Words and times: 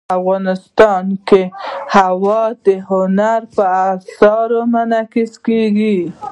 افغانستان 0.17 1.05
کې 1.27 1.41
هوا 1.95 2.43
د 2.65 2.67
هنر 2.89 3.41
په 3.55 3.63
اثار 3.91 4.47
کې 4.63 4.69
منعکس 4.73 5.31
کېږي. 5.45 5.99